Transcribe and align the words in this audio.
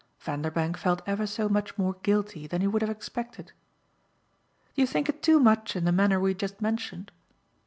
Vanderbank 0.19 0.77
felt 0.79 1.03
ever 1.05 1.27
so 1.27 1.47
much 1.47 1.77
more 1.77 1.93
guilty 2.01 2.47
than 2.47 2.61
he 2.61 2.65
would 2.67 2.81
have 2.81 2.89
expected. 2.89 3.51
"You 4.73 4.87
think 4.87 5.07
it 5.09 5.21
too 5.21 5.39
much 5.39 5.75
in 5.75 5.85
the 5.85 5.91
manner 5.91 6.19
we 6.19 6.33
just 6.33 6.59
mentioned?" 6.59 7.11